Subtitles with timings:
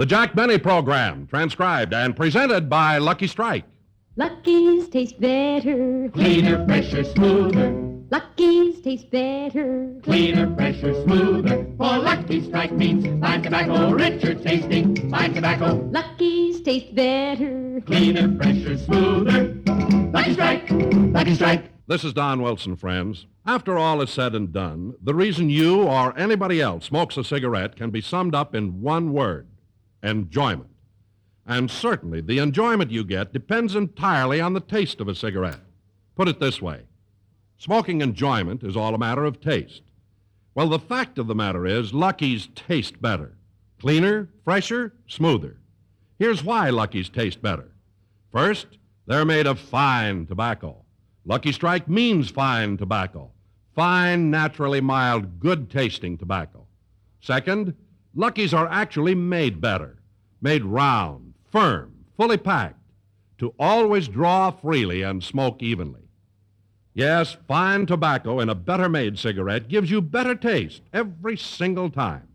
[0.00, 3.66] The Jack Benny Program, transcribed and presented by Lucky Strike.
[4.16, 6.08] Lucky's taste better.
[6.14, 7.70] Cleaner, fresher, smoother.
[8.10, 9.94] Lucky's taste better.
[10.02, 11.66] Cleaner, fresher, smoother.
[11.76, 15.10] For Lucky Strike means fine tobacco, richer tasting.
[15.10, 17.82] Fine tobacco, Lucky's taste better.
[17.84, 19.54] cleaner, fresher, smoother.
[20.14, 21.64] Lucky Strike, Lucky Strike.
[21.88, 23.26] This is Don Wilson, friends.
[23.44, 27.76] After all is said and done, the reason you or anybody else smokes a cigarette
[27.76, 29.46] can be summed up in one word
[30.02, 30.70] enjoyment.
[31.46, 35.60] And certainly, the enjoyment you get depends entirely on the taste of a cigarette.
[36.14, 36.82] Put it this way
[37.58, 39.82] smoking enjoyment is all a matter of taste.
[40.54, 43.36] Well, the fact of the matter is, Lucky's taste better
[43.80, 45.56] cleaner, fresher, smoother.
[46.18, 47.72] Here's why Lucky's taste better.
[48.30, 48.66] First,
[49.06, 50.84] they're made of fine tobacco.
[51.24, 53.30] Lucky Strike means fine tobacco.
[53.74, 56.66] Fine, naturally mild, good tasting tobacco.
[57.20, 57.74] Second,
[58.14, 59.98] Lucky's are actually made better.
[60.40, 62.80] Made round, firm, fully packed,
[63.38, 66.08] to always draw freely and smoke evenly.
[66.92, 72.28] Yes, fine tobacco in a better made cigarette gives you better taste every single time.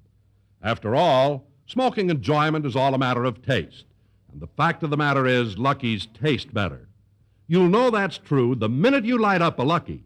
[0.61, 3.85] After all, smoking enjoyment is all a matter of taste.
[4.31, 6.87] And the fact of the matter is, Lucky's taste better.
[7.47, 10.05] You'll know that's true the minute you light up a Lucky.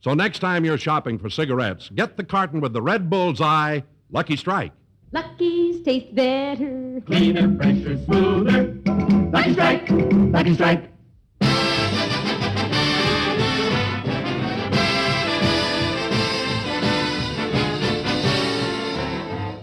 [0.00, 3.84] So next time you're shopping for cigarettes, get the carton with the red bull's eye,
[4.10, 4.72] Lucky Strike.
[5.12, 7.02] Lucky's taste better.
[7.04, 8.76] Cleaner, fresher, smoother.
[9.32, 10.84] Lucky Strike, Lucky Strike.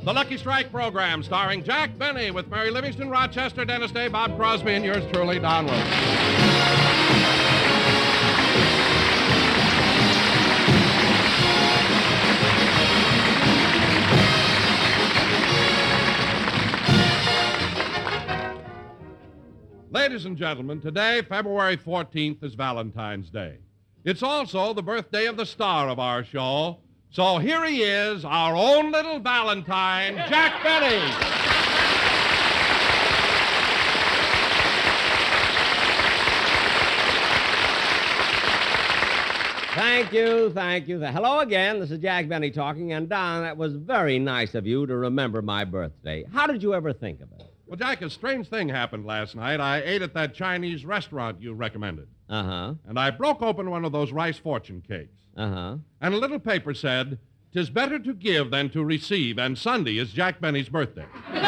[0.03, 4.73] The Lucky Strike program, starring Jack Benny with Mary Livingstone, Rochester, Dennis Day, Bob Crosby,
[4.73, 7.06] and yours truly, Don Wilson.
[20.17, 23.59] Ladies and gentlemen, today, February 14th, is Valentine's Day.
[24.03, 26.79] It's also the birthday of the star of our show.
[27.11, 30.97] So here he is, our own little Valentine, Jack Benny.
[39.75, 40.99] Thank you, thank you.
[40.99, 41.79] Hello again.
[41.79, 42.93] This is Jack Benny talking.
[42.93, 46.25] And Don, that was very nice of you to remember my birthday.
[46.33, 47.46] How did you ever think of it?
[47.67, 49.59] Well, Jack, a strange thing happened last night.
[49.59, 52.73] I ate at that Chinese restaurant you recommended, Uh huh.
[52.87, 55.17] and I broke open one of those rice fortune cakes.
[55.35, 55.77] Uh huh.
[56.01, 57.19] And a little paper said,
[57.51, 61.05] "'Tis better to give than to receive, and Sunday is Jack Benny's birthday."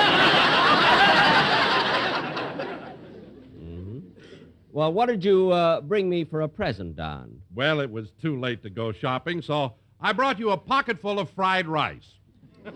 [4.71, 7.41] Well, what did you uh, bring me for a present, Don?
[7.55, 11.17] Well, it was too late to go shopping, so I brought you a pocket full
[11.19, 12.13] of fried rice.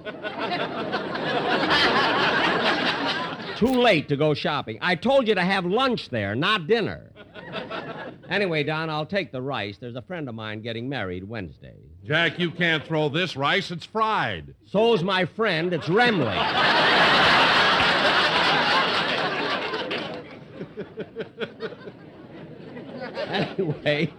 [3.57, 4.77] Too late to go shopping.
[4.81, 7.11] I told you to have lunch there, not dinner.
[8.29, 9.77] anyway, Don, I'll take the rice.
[9.77, 11.75] There's a friend of mine getting married Wednesday.
[12.03, 13.71] Jack, you can't throw this rice.
[13.71, 14.55] It's fried.
[14.65, 15.73] So's my friend.
[15.73, 16.33] It's Remley.
[23.27, 24.13] anyway,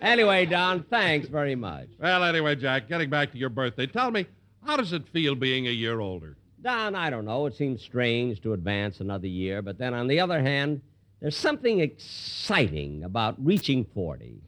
[0.00, 1.88] anyway, Don, thanks very much.
[2.00, 4.26] Well, anyway, Jack, getting back to your birthday, tell me,
[4.64, 6.36] how does it feel being a year older?
[6.62, 7.46] Don, I don't know.
[7.46, 10.80] It seems strange to advance another year, but then on the other hand,
[11.20, 14.40] there's something exciting about reaching 40.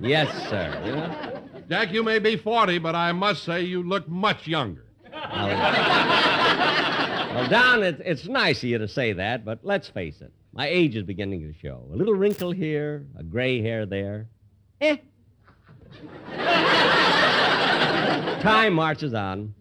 [0.00, 0.80] Yes, sir.
[0.84, 1.42] You know?
[1.68, 4.84] Jack, you may be 40, but I must say you look much younger.
[7.30, 10.32] Well, Don, it's, it's nice of you to say that, but let's face it.
[10.52, 11.86] My age is beginning to show.
[11.92, 14.26] A little wrinkle here, a gray hair there.
[14.80, 14.96] Eh.
[18.42, 19.54] Time marches on.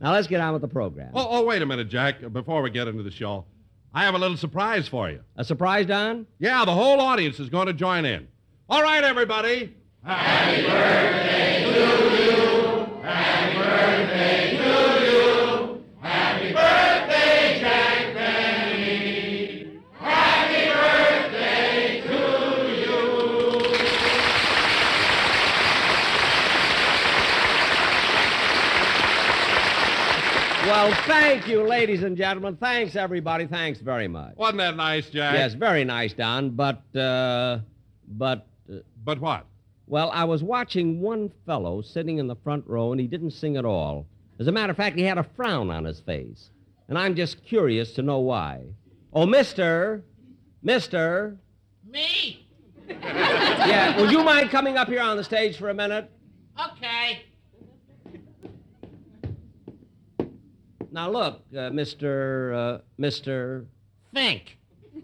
[0.00, 1.10] Now let's get on with the program.
[1.14, 3.44] Oh, oh, wait a minute, Jack, uh, before we get into the show.
[3.92, 5.20] I have a little surprise for you.
[5.36, 6.26] A surprise, Don?
[6.38, 8.28] Yeah, the whole audience is going to join in.
[8.68, 9.74] All right, everybody.
[10.04, 10.14] Well,
[31.08, 32.56] thank you, ladies and gentlemen.
[32.56, 33.46] Thanks, everybody.
[33.46, 34.36] Thanks very much.
[34.36, 35.34] Wasn't that nice, Jack?
[35.34, 36.50] Yes, very nice, Don.
[36.50, 37.60] But, uh,
[38.06, 39.46] but, uh, But what?
[39.86, 43.56] well, I was watching one fellow sitting in the front row, and he didn't sing
[43.56, 44.06] at all.
[44.38, 46.50] As a matter of fact, he had a frown on his face.
[46.88, 48.64] And I'm just curious to know why.
[49.12, 50.04] Oh, mister,
[50.62, 51.38] mister.
[51.86, 52.46] Me?
[52.88, 56.10] Yeah, would you mind coming up here on the stage for a minute?
[56.72, 57.22] Okay.
[60.90, 62.54] Now look, uh, Mr.
[62.54, 63.66] Uh, Mr.
[64.14, 64.56] Fink.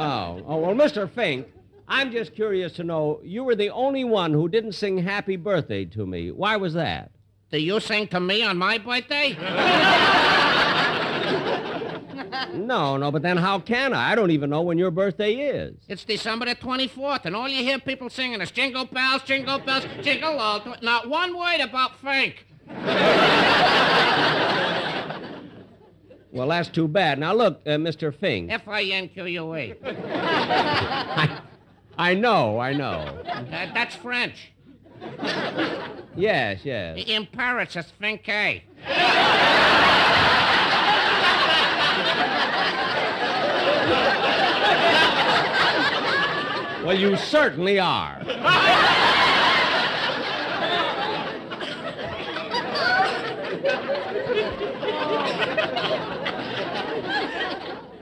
[0.00, 1.10] Oh, oh well, Mr.
[1.10, 1.48] Fink,
[1.88, 3.20] I'm just curious to know.
[3.24, 6.30] You were the only one who didn't sing "Happy Birthday" to me.
[6.30, 7.10] Why was that?
[7.50, 9.32] Do you sing to me on my birthday?
[12.54, 14.12] No, no, but then how can I?
[14.12, 15.74] I don't even know when your birthday is.
[15.88, 19.84] It's December the 24th, and all you hear people singing is Jingle Bells, Jingle Bells,
[20.02, 20.60] Jingle All.
[20.60, 22.46] the way." Not one word about Fink.
[26.30, 27.18] Well, that's too bad.
[27.18, 28.14] Now look, uh, Mr.
[28.14, 28.52] Fink.
[28.52, 29.74] F-I-N-Q-U-E.
[29.84, 31.40] I,
[31.98, 33.18] I know, I know.
[33.26, 34.52] Uh, that's French.
[36.16, 37.02] Yes, yes.
[37.06, 38.62] In Paris, it's Finkay.
[46.88, 48.16] Well, you certainly are.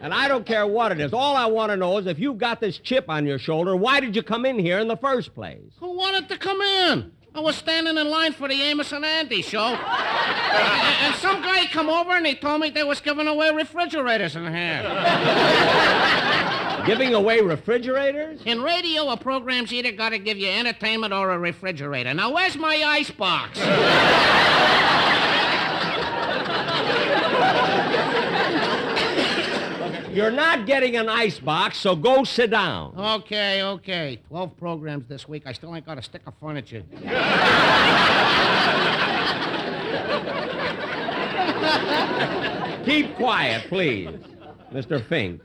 [0.00, 1.12] And I don't care what it is.
[1.12, 3.98] All I want to know is if you've got this chip on your shoulder, why
[3.98, 5.72] did you come in here in the first place?
[5.80, 7.10] Who wanted to come in?
[7.34, 9.58] I was standing in line for the Amos and Andy show.
[9.58, 14.36] and, and some guy come over and he told me they was giving away refrigerators
[14.36, 16.35] in here.
[16.86, 18.40] Giving away refrigerators?
[18.44, 22.14] In radio, a program's either got to give you entertainment or a refrigerator.
[22.14, 23.58] Now, where's my icebox?
[30.14, 32.94] You're not getting an icebox, so go sit down.
[32.96, 34.18] Okay, okay.
[34.28, 35.42] Twelve programs this week.
[35.44, 36.82] I still ain't got a stick of furniture.
[42.86, 44.08] Keep quiet, please,
[44.72, 45.04] Mr.
[45.04, 45.40] Fink.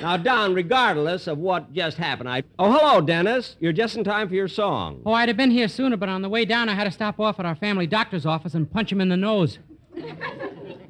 [0.00, 2.42] now, Don, regardless of what just happened, I.
[2.58, 3.56] Oh, hello, Dennis.
[3.60, 5.02] You're just in time for your song.
[5.06, 7.20] Oh, I'd have been here sooner, but on the way down, I had to stop
[7.20, 9.58] off at our family doctor's office and punch him in the nose.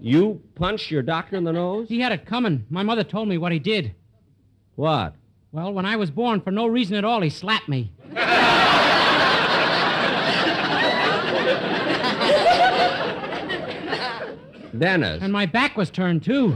[0.01, 1.89] You punched your doctor in the nose?
[1.89, 2.67] He had it coming.
[2.69, 3.95] My mother told me what he did.
[4.75, 5.15] What?
[5.53, 7.93] Well, when I was born, for no reason at all, he slapped me.
[14.79, 15.23] Dennis.
[15.23, 16.55] And my back was turned, too.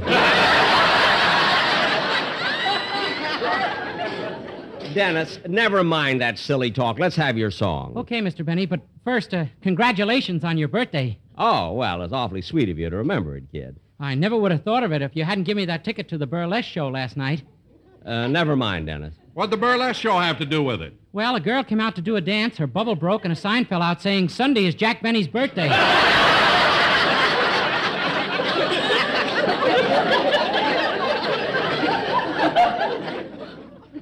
[4.94, 6.99] Dennis, never mind that silly talk.
[6.99, 7.93] Let's have your song.
[7.97, 8.44] Okay, Mr.
[8.44, 11.19] Benny, but first, uh, congratulations on your birthday.
[11.37, 13.76] Oh, well, it's awfully sweet of you to remember it, kid.
[14.00, 16.19] I never would have thought of it if you hadn't given me that ticket to
[16.19, 17.43] the burlesque show last night.
[18.05, 19.14] Uh, never mind, Dennis.
[19.35, 20.94] What'd the burlesque show have to do with it?
[21.12, 23.67] Well, a girl came out to do a dance, her bubble broke, and a sign
[23.67, 25.69] fell out saying Sunday is Jack Benny's birthday.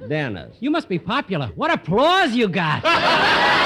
[0.09, 0.55] Dennis.
[0.59, 1.47] you must be popular.
[1.55, 2.83] What applause you got!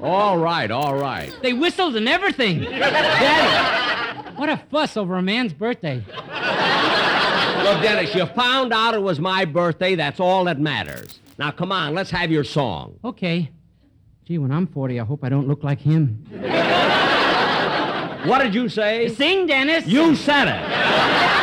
[0.00, 1.34] All right, all right.
[1.42, 2.60] They whistled and everything.
[2.60, 5.96] Daddy, what a fuss over a man's birthday.
[5.96, 9.96] Look, Dennis, you found out it was my birthday.
[9.96, 11.18] That's all that matters.
[11.36, 13.00] Now, come on, let's have your song.
[13.04, 13.50] Okay.
[14.24, 16.24] Gee, when I'm 40, I hope I don't look like him.
[18.24, 19.08] What did you say?
[19.08, 19.86] Sing, Dennis.
[19.86, 21.37] You said it.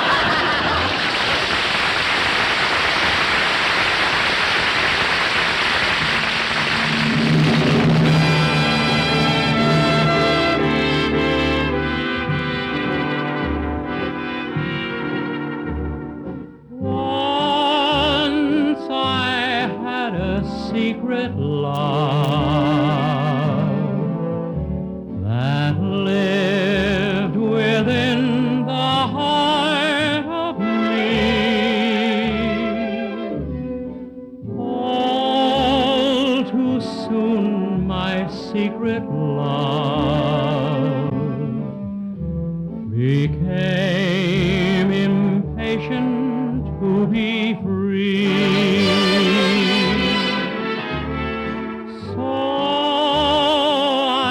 [46.79, 48.27] To be free.
[52.13, 52.25] So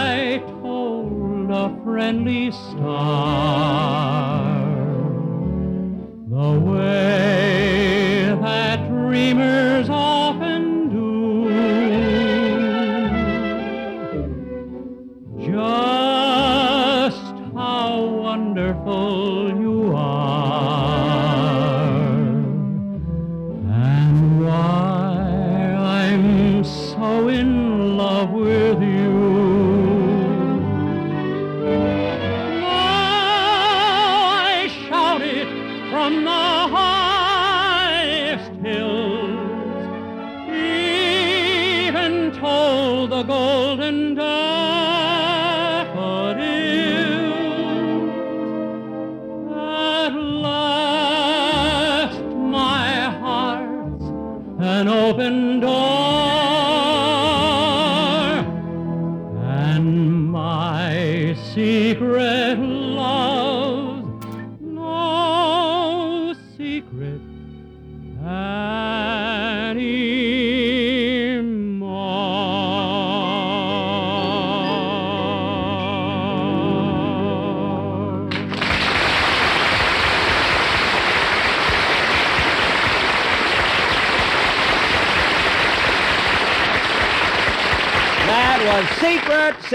[0.00, 4.03] I told a friendly star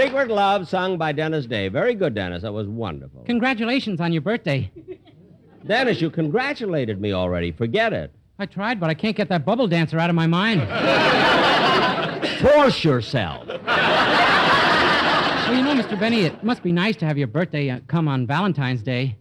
[0.00, 1.68] Secret, Love, sung by Dennis Day.
[1.68, 2.40] Very good, Dennis.
[2.42, 3.22] That was wonderful.
[3.24, 4.70] Congratulations on your birthday.
[5.66, 7.52] Dennis, you congratulated me already.
[7.52, 8.10] Forget it.
[8.38, 10.62] I tried, but I can't get that bubble dancer out of my mind.
[12.40, 13.46] Force yourself.
[13.46, 13.58] Well,
[15.54, 16.00] you know, Mr.
[16.00, 19.18] Benny, it must be nice to have your birthday uh, come on Valentine's Day.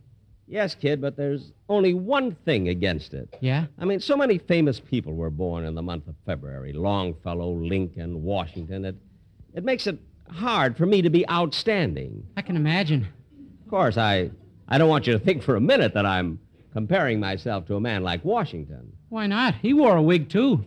[0.48, 3.28] Yes, kid, but there's only one thing against it.
[3.42, 3.66] Yeah?
[3.80, 8.24] I mean, so many famous people were born in the month of February Longfellow, Lincoln,
[8.24, 8.86] Washington.
[8.86, 8.96] It,
[9.54, 10.00] it makes it
[10.32, 12.26] hard for me to be outstanding.
[12.38, 13.08] I can imagine.
[13.66, 14.32] Of course, I,
[14.68, 16.40] I don't want you to think for a minute that I'm
[16.74, 18.94] comparing myself to a man like Washington.
[19.10, 19.56] Why not?
[19.56, 20.64] He wore a wig, too.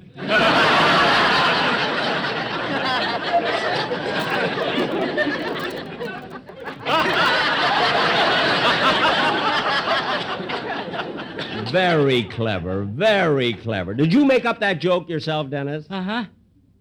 [11.70, 13.94] Very clever, very clever.
[13.94, 15.86] Did you make up that joke yourself, Dennis?
[15.88, 16.24] Uh huh.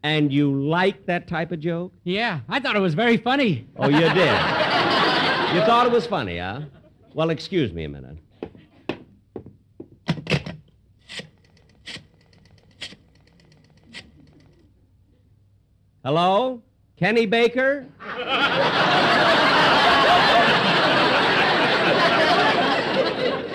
[0.03, 1.93] And you like that type of joke?
[2.03, 3.67] Yeah, I thought it was very funny.
[3.77, 4.15] Oh, you did?
[5.53, 6.62] you thought it was funny, huh?
[7.13, 8.17] Well, excuse me a minute.
[16.03, 16.62] Hello?
[16.98, 17.86] Kenny Baker?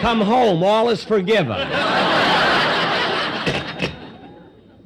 [0.00, 1.56] Come home, all is forgiven.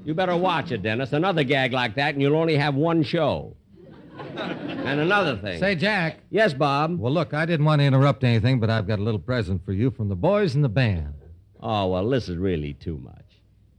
[0.04, 1.12] You better watch it, Dennis.
[1.12, 3.56] Another gag like that, and you'll only have one show.
[4.36, 5.60] And another thing.
[5.60, 6.18] Say, Jack.
[6.30, 6.98] Yes, Bob.
[6.98, 9.72] Well, look, I didn't want to interrupt anything, but I've got a little present for
[9.72, 11.14] you from the boys in the band.
[11.60, 13.14] Oh, well, this is really too much.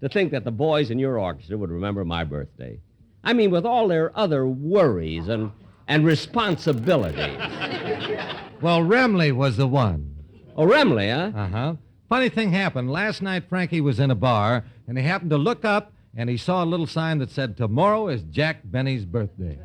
[0.02, 2.80] To think that the boys in your orchestra would remember my birthday.
[3.24, 5.52] I mean, with all their other worries and,
[5.88, 7.38] and responsibilities.
[8.62, 10.16] Well, Remley was the one.
[10.56, 11.36] Oh, Remley, huh?
[11.36, 11.76] Uh huh.
[12.10, 12.92] Funny thing happened.
[12.92, 16.38] Last night, Frankie was in a bar, and he happened to look up, and he
[16.38, 19.60] saw a little sign that said, Tomorrow is Jack Benny's birthday.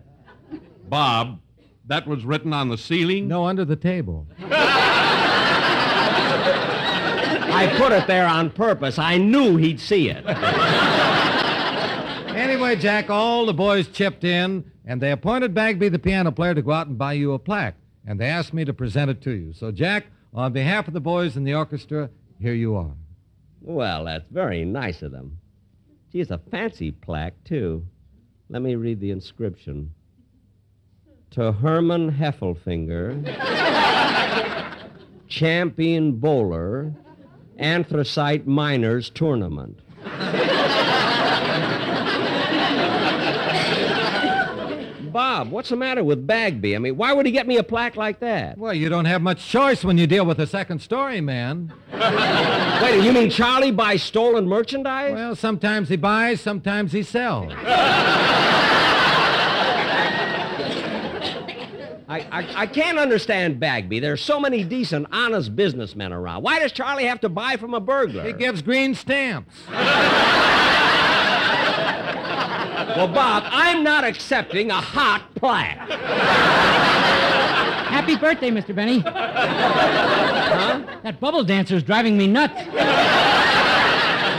[0.88, 1.40] Bob,
[1.86, 3.28] that was written on the ceiling?
[3.28, 4.26] No, under the table.
[7.58, 8.98] I put it there on purpose.
[8.98, 10.24] I knew he'd see it.
[12.36, 16.60] Anyway, Jack, all the boys chipped in, and they appointed Bagby, the piano player, to
[16.60, 17.76] go out and buy you a plaque.
[18.06, 19.54] And they asked me to present it to you.
[19.54, 22.92] So, Jack, on behalf of the boys in the orchestra, here you are.
[23.62, 25.38] Well, that's very nice of them.
[26.20, 27.84] It's a fancy plaque, too.
[28.48, 29.92] Let me read the inscription.
[31.32, 33.22] To Herman Heffelfinger,
[35.28, 36.94] champion bowler,
[37.58, 39.80] anthracite miners tournament.
[45.16, 46.76] Bob, what's the matter with Bagby?
[46.76, 48.58] I mean, why would he get me a plaque like that?
[48.58, 51.72] Well, you don't have much choice when you deal with a second story man.
[52.82, 55.14] Wait, you mean Charlie buys stolen merchandise?
[55.14, 57.50] Well, sometimes he buys, sometimes he sells.
[62.08, 64.00] I, I, I can't understand Bagby.
[64.00, 66.42] There's so many decent, honest businessmen around.
[66.42, 68.22] Why does Charlie have to buy from a burglar?
[68.22, 69.54] He gives green stamps.
[72.94, 75.76] Well, Bob, I'm not accepting a hot plaque.
[77.88, 78.74] Happy birthday, Mr.
[78.74, 79.00] Benny.
[81.02, 82.54] That bubble dancer's driving me nuts.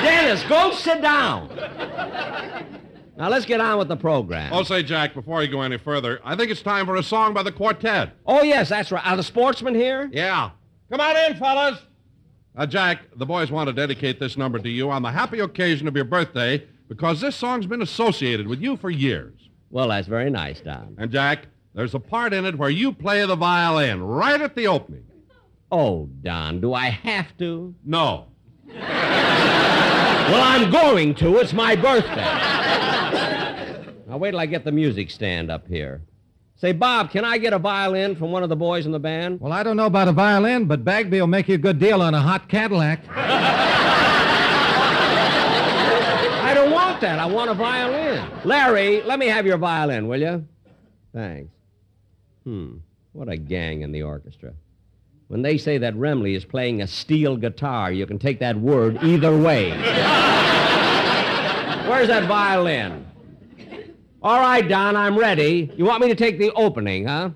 [0.03, 1.49] Dennis, go sit down.
[3.17, 4.53] Now, let's get on with the program.
[4.53, 7.33] Oh, say, Jack, before you go any further, I think it's time for a song
[7.33, 8.11] by the quartet.
[8.25, 9.05] Oh, yes, that's right.
[9.05, 10.09] Are the sportsmen here?
[10.13, 10.51] Yeah.
[10.91, 11.79] Come on in, fellas.
[12.55, 15.87] Uh, Jack, the boys want to dedicate this number to you on the happy occasion
[15.87, 19.33] of your birthday because this song's been associated with you for years.
[19.69, 20.95] Well, that's very nice, Don.
[20.97, 24.67] And, Jack, there's a part in it where you play the violin right at the
[24.67, 25.03] opening.
[25.71, 27.75] Oh, Don, do I have to?
[27.83, 28.27] No.
[30.27, 31.37] Well, I'm going to.
[31.37, 32.15] It's my birthday.
[34.09, 36.01] now, wait till I get the music stand up here.
[36.57, 39.39] Say, Bob, can I get a violin from one of the boys in the band?
[39.39, 42.01] Well, I don't know about a violin, but Bagby will make you a good deal
[42.01, 43.03] on a hot Cadillac.
[43.09, 43.73] I
[46.53, 47.19] don't want that.
[47.19, 48.27] I want a violin.
[48.43, 50.47] Larry, let me have your violin, will you?
[51.13, 51.53] Thanks.
[52.43, 52.77] Hmm.
[53.13, 54.53] What a gang in the orchestra.
[55.27, 59.03] When they say that Remley is playing a steel guitar, you can take that word
[59.03, 59.69] either way.
[61.87, 63.05] Where's that violin?
[64.23, 65.71] All right, Don, I'm ready.
[65.77, 67.29] You want me to take the opening, huh?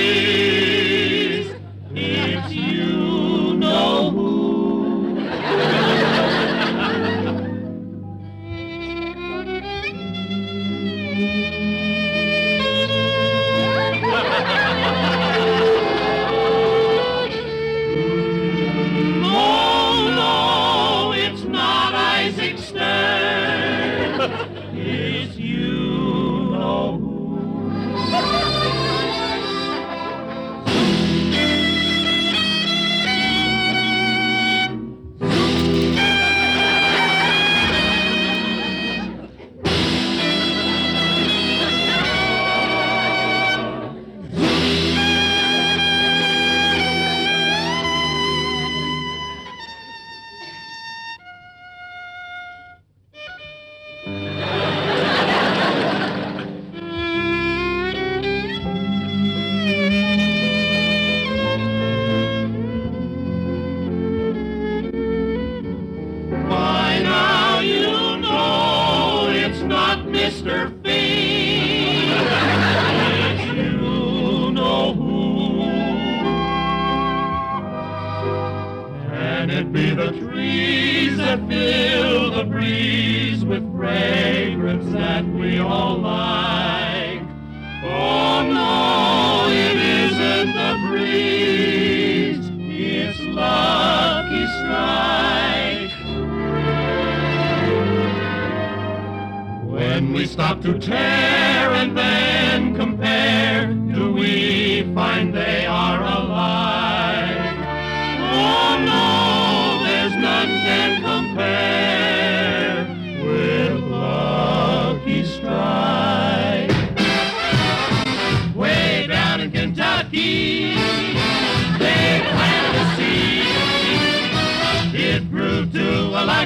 [0.00, 0.59] The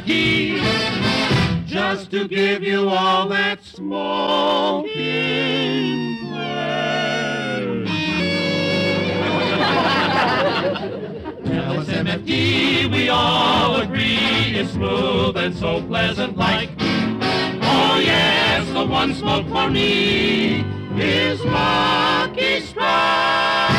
[0.06, 4.92] to just to give you all that smoking
[6.28, 7.84] pleasure.
[11.44, 16.70] LSMFT, we all agree, is smooth and so pleasant like.
[16.80, 20.64] Oh yes, the one smoke for me
[20.96, 23.73] is Lucky Strike.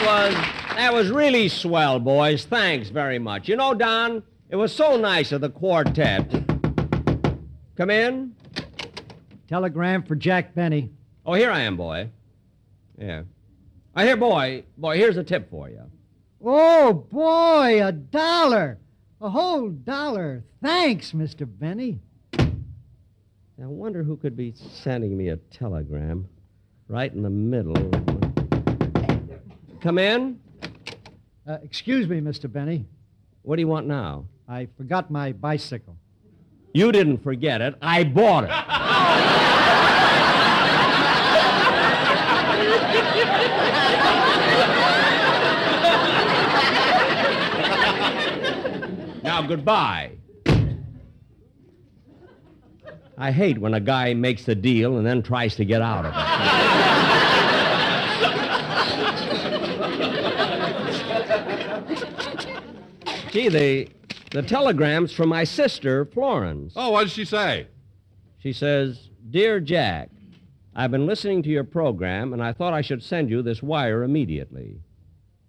[0.00, 0.34] That was
[0.76, 2.46] that was really swell, boys.
[2.46, 3.50] Thanks very much.
[3.50, 6.30] You know, Don, it was so nice of the quartet.
[7.76, 8.34] Come in.
[9.46, 10.90] Telegram for Jack Benny.
[11.26, 12.08] Oh, here I am, boy.
[12.98, 13.24] Yeah.
[13.94, 15.82] I hear, boy, boy, here's a tip for you.
[16.42, 18.78] Oh, boy, a dollar.
[19.20, 20.44] A whole dollar.
[20.62, 21.46] Thanks, Mr.
[21.46, 21.98] Benny.
[22.38, 22.46] I
[23.58, 26.26] wonder who could be sending me a telegram
[26.88, 28.29] right in the middle.
[29.80, 30.38] Come in.
[31.46, 32.52] Uh, excuse me, Mr.
[32.52, 32.84] Benny.
[33.42, 34.26] What do you want now?
[34.46, 35.96] I forgot my bicycle.
[36.74, 37.76] You didn't forget it.
[37.80, 38.50] I bought it.
[49.24, 50.12] now, goodbye.
[53.16, 56.12] I hate when a guy makes a deal and then tries to get out of
[56.14, 56.40] it.
[63.30, 63.88] Gee, the,
[64.32, 66.72] the telegram's from my sister, Florence.
[66.74, 67.68] Oh, what did she say?
[68.38, 70.10] She says, Dear Jack,
[70.74, 74.02] I've been listening to your program, and I thought I should send you this wire
[74.02, 74.80] immediately.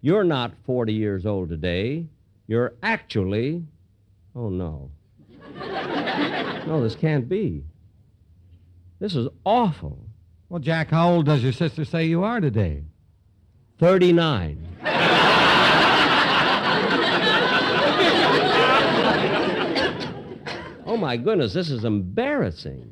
[0.02, 2.06] You're not 40 years old today.
[2.46, 3.63] You're actually.
[4.36, 4.91] Oh, no.
[6.67, 7.63] no, this can't be.
[9.00, 10.06] This is awful.
[10.50, 12.84] Well, Jack, how old does your sister say you are today?
[13.80, 14.67] 39.
[21.01, 22.91] My goodness, this is embarrassing.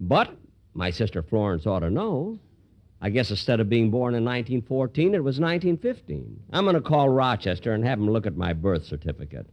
[0.00, 0.34] But
[0.74, 2.38] my sister Florence ought to know.
[3.02, 6.42] I guess instead of being born in 1914, it was 1915.
[6.52, 9.46] I'm going to call Rochester and have him look at my birth certificate.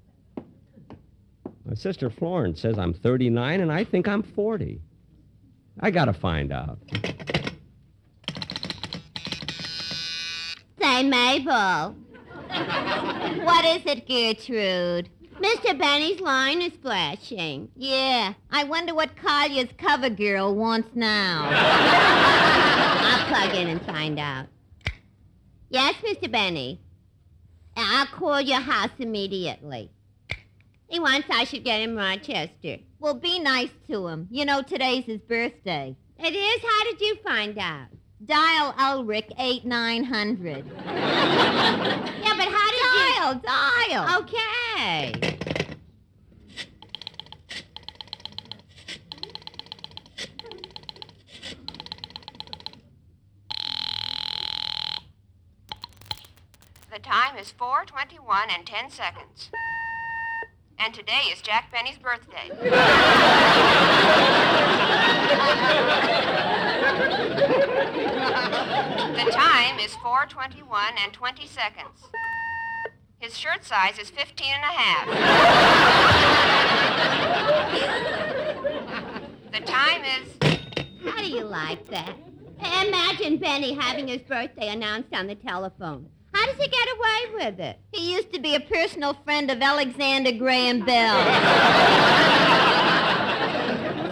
[1.66, 4.82] My sister Florence says I'm 39 and I think I'm 40.
[5.80, 6.80] I gotta find out.
[10.82, 11.96] Say, Mabel.
[13.44, 15.10] what is it, Gertrude?
[15.40, 15.78] Mr.
[15.78, 17.70] Benny's line is flashing.
[17.76, 21.48] Yeah, I wonder what Collier's cover girl wants now.
[21.52, 24.48] I'll plug in and find out.
[25.70, 26.32] Yes, Mr.
[26.32, 26.82] Benny.
[27.76, 29.92] I'll call your house immediately.
[30.88, 32.78] He wants I should get him Rochester.
[33.00, 34.28] Well, be nice to him.
[34.32, 35.96] You know, today's his birthday.
[36.18, 36.62] It is?
[36.62, 37.88] How did you find out?
[38.26, 40.66] Dial Ulrich 8900.
[40.86, 43.42] yeah, but how did dial, you...
[43.42, 44.22] Dial, dial.
[44.22, 44.57] Okay.
[44.78, 45.34] The
[57.02, 59.50] time is 4.21 and 10 seconds.
[60.78, 62.50] And today is Jack Benny's birthday.
[69.16, 72.12] the time is 4.21 and 20 seconds.
[73.20, 75.08] His shirt size is 15 and a half.
[79.52, 80.38] the time is...
[81.04, 82.16] How do you like that?
[82.60, 86.08] Imagine Benny having his birthday announced on the telephone.
[86.32, 87.80] How does he get away with it?
[87.92, 91.18] He used to be a personal friend of Alexander Graham Bell.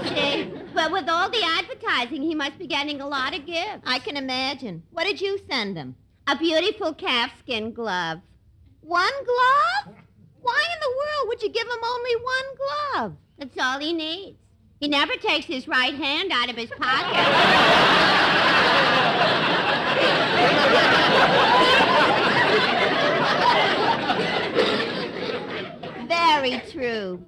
[0.08, 0.52] See?
[0.74, 3.84] But with all the advertising, he must be getting a lot of gifts.
[3.86, 4.82] I can imagine.
[4.92, 5.96] What did you send him?
[6.26, 8.22] A beautiful calfskin glove.
[8.86, 9.96] One glove?
[10.44, 13.14] Why in the world would you give him only one glove?
[13.40, 14.38] That's all he needs.
[14.80, 17.16] He never takes his right hand out of his pocket.
[26.08, 27.26] Very true.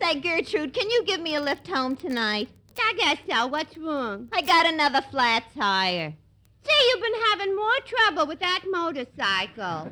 [0.00, 2.50] Say, Gertrude, can you give me a lift home tonight?
[2.78, 3.48] I guess so.
[3.48, 4.28] What's wrong?
[4.32, 6.14] I got another flat tire.
[6.62, 9.88] See, you've been having more trouble with that motorcycle.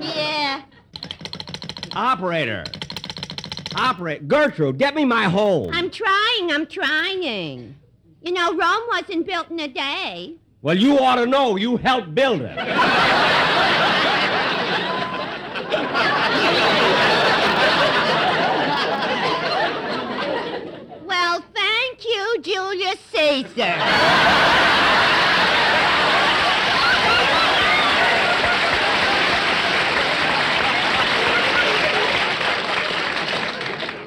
[0.16, 0.62] yeah.
[1.94, 2.64] Operator.
[3.74, 4.28] Operate.
[4.28, 5.70] Gertrude, get me my home.
[5.72, 7.74] I'm trying, I'm trying.
[8.22, 10.36] You know, Rome wasn't built in a day.
[10.62, 11.56] Well, you ought to know.
[11.56, 12.56] You helped build it.
[21.04, 23.74] well, thank you, Julius Caesar.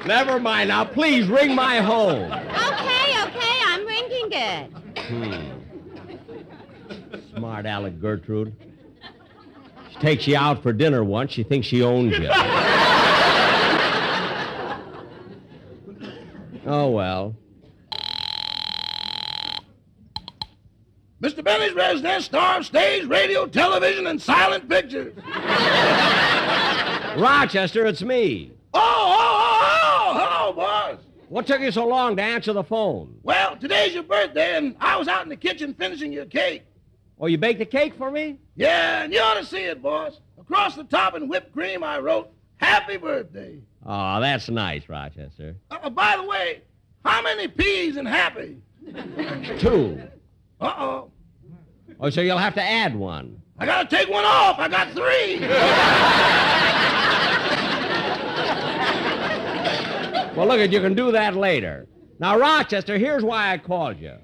[0.06, 0.68] Never mind.
[0.68, 2.30] Now, please ring my home.
[2.30, 4.70] Okay, okay, I'm ringing it.
[4.98, 5.34] Hmm.
[7.34, 8.54] Smart Alec Gertrude.
[9.90, 11.32] She takes you out for dinner once.
[11.32, 12.28] She thinks she owns you.
[16.66, 17.34] oh, well.
[21.48, 25.14] Benny's star of stage, radio, television, and silent pictures.
[27.16, 28.52] Rochester, it's me.
[28.74, 30.98] Oh, oh, oh, oh, hello, boss.
[31.30, 33.18] What took you so long to answer the phone?
[33.22, 36.64] Well, today's your birthday, and I was out in the kitchen finishing your cake.
[37.18, 38.36] Oh, you baked a cake for me?
[38.54, 40.20] Yeah, and you ought to see it, boss.
[40.38, 43.58] Across the top in whipped cream, I wrote, Happy Birthday.
[43.86, 45.56] Oh, that's nice, Rochester.
[45.70, 46.60] Uh, by the way,
[47.06, 48.58] how many P's in happy?
[49.58, 50.02] Two.
[50.60, 50.84] Uh-oh.
[50.84, 51.10] Oh,
[52.00, 53.42] Oh, so you'll have to add one.
[53.58, 54.58] I gotta take one off.
[54.58, 55.40] I got three.
[60.36, 61.88] well, look, at you can do that later.
[62.20, 64.14] Now, Rochester, here's why I called you.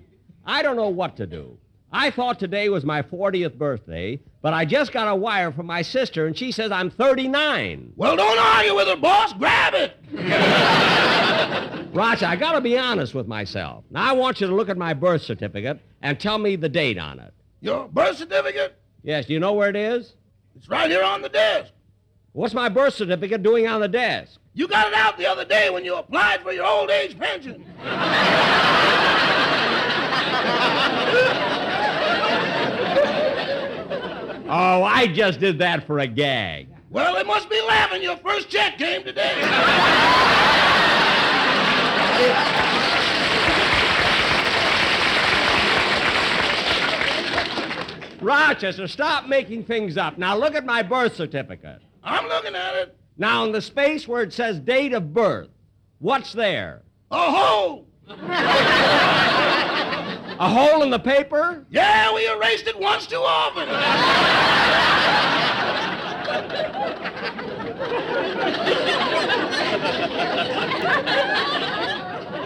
[0.47, 1.59] I don't know what to do.
[1.91, 5.83] I thought today was my 40th birthday, but I just got a wire from my
[5.83, 7.93] sister, and she says I'm 39.
[7.97, 9.33] Well, don't argue with her, boss.
[9.33, 9.97] Grab it.
[11.95, 13.85] Roger, I gotta be honest with myself.
[13.91, 16.99] Now, I want you to look at my birth certificate and tell me the date
[16.99, 17.33] on it.
[17.65, 18.77] Your birth certificate?
[19.03, 20.13] Yes, do you know where it is?
[20.55, 21.73] It's right here on the desk.
[22.33, 24.39] What's my birth certificate doing on the desk?
[24.53, 27.65] You got it out the other day when you applied for your old age pension.
[34.47, 36.69] oh, I just did that for a gag.
[36.91, 38.03] Well, they must be laughing.
[38.03, 39.41] Your first check came today.
[48.25, 50.19] Rochester, stop making things up.
[50.19, 51.81] Now look at my birth certificate.
[52.03, 52.97] I'm looking at it.
[53.17, 55.51] Now, in the space where it says date of birth,
[56.01, 56.83] what's there?
[57.13, 57.87] A hole!
[58.09, 58.17] a
[60.49, 61.65] hole in the paper?
[61.71, 63.69] Yeah, we erased it once too often.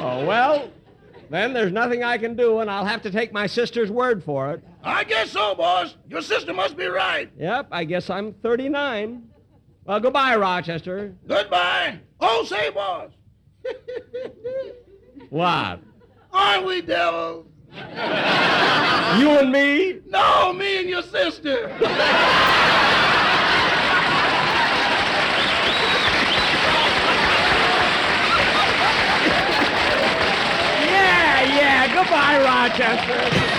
[0.01, 0.71] oh, well,
[1.31, 4.51] then there's nothing I can do, and I'll have to take my sister's word for
[4.53, 4.63] it.
[4.83, 5.95] I guess so, boss.
[6.09, 7.31] Your sister must be right.
[7.39, 9.29] Yep, I guess I'm 39.
[9.85, 11.15] Well, goodbye, Rochester.
[11.27, 11.99] Goodbye.
[12.21, 13.11] Oh, say, boss.
[15.31, 15.81] What?
[16.33, 17.47] Aren't we devils?
[17.75, 20.01] You and me?
[20.07, 21.69] No, me and your sister.
[30.89, 31.95] Yeah, yeah.
[32.39, 33.59] Rochester.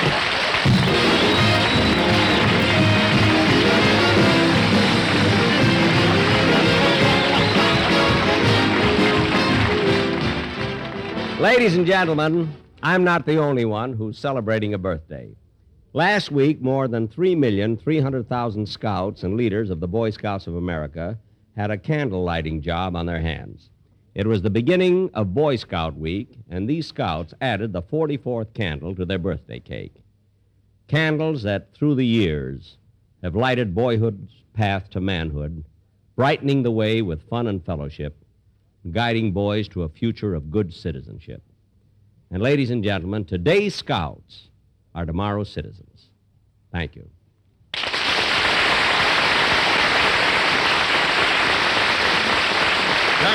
[11.42, 15.30] Ladies and gentlemen, I'm not the only one who's celebrating a birthday.
[15.94, 21.18] Last week, more than 3,300,000 scouts and leaders of the Boy Scouts of America
[21.56, 23.70] had a candle lighting job on their hands.
[24.20, 28.94] It was the beginning of Boy Scout Week, and these scouts added the 44th candle
[28.96, 29.96] to their birthday cake.
[30.90, 32.76] Candles that, through the years,
[33.24, 35.64] have lighted boyhood's path to manhood,
[36.18, 38.22] brightening the way with fun and fellowship,
[38.92, 41.42] guiding boys to a future of good citizenship.
[42.30, 44.50] And, ladies and gentlemen, today's scouts
[44.94, 46.10] are tomorrow's citizens.
[46.74, 47.10] Thank you.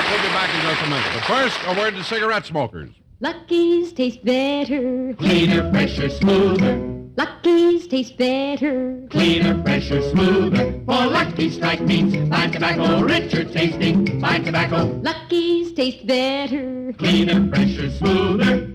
[0.04, 1.10] Jack will be back in just a minute.
[1.14, 2.90] But first, a word to cigarette smokers.
[3.20, 5.14] Lucky's taste better.
[5.14, 6.76] Cleaner, fresher, smoother.
[7.16, 9.06] Lucky's taste better.
[9.08, 10.72] Cleaner, fresher, smoother.
[10.84, 14.86] For Lucky Strike means fine tobacco, richer tasting, fine tobacco.
[15.02, 16.92] Lucky's taste better.
[16.98, 18.74] Cleaner, fresher, smoother.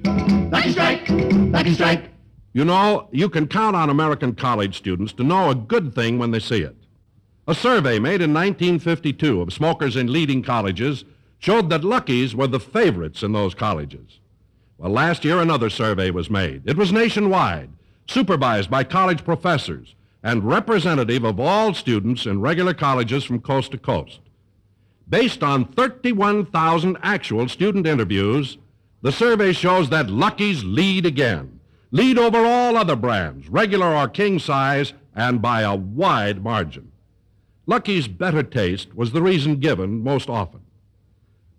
[0.52, 2.06] Lucky Strike, Lucky Strike.
[2.54, 6.32] You know, you can count on American college students to know a good thing when
[6.32, 6.76] they see it.
[7.48, 11.04] A survey made in 1952 of smokers in leading colleges
[11.40, 14.20] showed that Luckies were the favorites in those colleges.
[14.78, 16.64] Well, last year another survey was made.
[16.66, 17.70] It was nationwide,
[18.08, 23.78] supervised by college professors, and representative of all students in regular colleges from coast to
[23.78, 24.20] coast.
[25.10, 28.58] Based on 31,000 actual student interviews,
[29.02, 31.60] the survey shows that Lucky's lead again,
[31.92, 36.92] lead over all other brands, regular or king size, and by a wide margin.
[37.66, 40.62] Lucky's better taste was the reason given most often.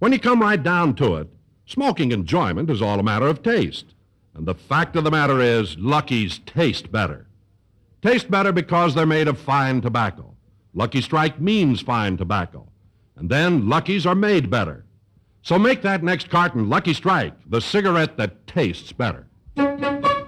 [0.01, 1.29] When you come right down to it,
[1.67, 3.95] smoking enjoyment is all a matter of taste.
[4.35, 7.27] And the fact of the matter is, Lucky's taste better.
[8.01, 10.35] Taste better because they're made of fine tobacco.
[10.73, 12.67] Lucky Strike means fine tobacco.
[13.17, 14.87] And then Lucky's are made better.
[15.43, 19.27] So make that next carton Lucky Strike, the cigarette that tastes better.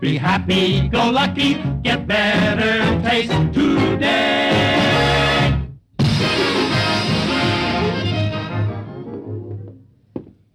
[0.00, 4.91] Be happy, go lucky, get better taste today.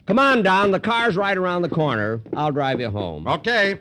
[0.07, 0.71] Come on, Don.
[0.71, 2.21] The car's right around the corner.
[2.35, 3.27] I'll drive you home.
[3.27, 3.79] Okay.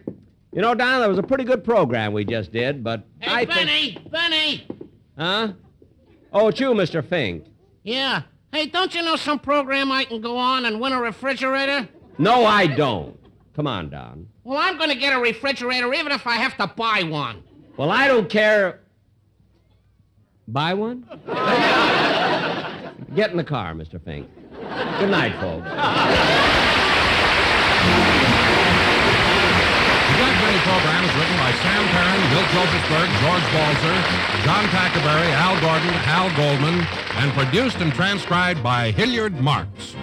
[0.53, 3.45] You know, Don, that was a pretty good program we just did, but Hey, I
[3.45, 4.11] Benny, think...
[4.11, 4.67] Benny.
[5.17, 5.53] Huh?
[6.33, 7.07] Oh, it's you, Mr.
[7.07, 7.45] Fink.
[7.85, 8.23] Yeah.
[8.53, 11.89] Hey, don't you know some program I can go on and win a refrigerator?
[12.19, 13.19] No, I don't.
[13.55, 14.29] Come on, Don.
[14.45, 17.43] Well, I'm going to get a refrigerator even if I have to buy one.
[17.77, 18.81] Well, I don't care.
[20.49, 21.05] Buy one?
[23.15, 24.03] Get in the car, Mr.
[24.03, 24.29] Fink.
[24.99, 25.65] Good night, folks.
[25.67, 25.75] The
[30.19, 33.97] Jack Benny program is written by Sam Perrin, Bill Josefsberg, George Balzer,
[34.45, 36.87] John Tackaberry, Al Gordon, Hal Goldman,
[37.23, 39.95] and produced and transcribed by Hilliard Marks.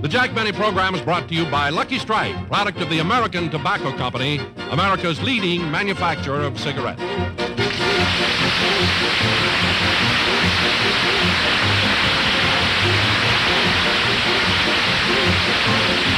[0.00, 3.50] The Jack Benny program is brought to you by Lucky Strike, product of the American
[3.50, 7.02] Tobacco Company, America's leading manufacturer of cigarettes.